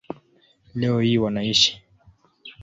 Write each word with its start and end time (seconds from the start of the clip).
Leo 0.75 0.99
hii 0.99 1.17
wanaishi 1.17 1.83